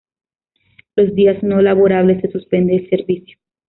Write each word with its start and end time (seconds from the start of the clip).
Los 0.95 1.13
días 1.13 1.43
no 1.43 1.61
laborables 1.61 2.21
se 2.21 2.31
suspende 2.31 2.75
el 2.75 2.89
servicio. 2.89 3.37